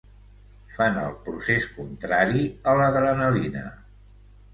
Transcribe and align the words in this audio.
Fa 0.77 0.85
el 1.01 1.11
procés 1.27 1.67
contrari 1.73 2.47
a 2.71 2.73
l’adrenalina. 2.79 3.63